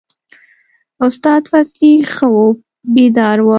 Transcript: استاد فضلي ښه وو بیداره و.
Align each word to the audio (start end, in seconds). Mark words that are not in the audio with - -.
استاد 1.07 1.41
فضلي 1.51 1.93
ښه 2.13 2.27
وو 2.33 2.47
بیداره 2.93 3.43
و. 3.45 3.49